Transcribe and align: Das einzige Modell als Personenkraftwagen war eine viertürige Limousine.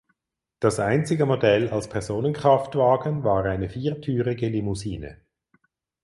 Das 0.59 0.79
einzige 0.79 1.27
Modell 1.27 1.69
als 1.69 1.87
Personenkraftwagen 1.87 3.23
war 3.23 3.45
eine 3.45 3.69
viertürige 3.69 4.49
Limousine. 4.49 5.21